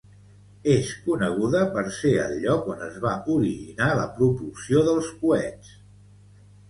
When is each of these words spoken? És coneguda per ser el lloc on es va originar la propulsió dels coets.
És 0.75 0.87
coneguda 1.09 1.59
per 1.75 1.83
ser 1.99 2.13
el 2.23 2.33
lloc 2.45 2.71
on 2.75 2.81
es 2.87 2.97
va 3.05 3.11
originar 3.37 3.93
la 4.01 4.09
propulsió 4.17 4.83
dels 4.89 5.13
coets. 5.21 5.71